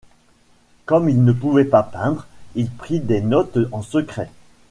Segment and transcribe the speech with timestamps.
[0.85, 4.31] Comme il ne pouvait pas peindre, il prit des notes en secret.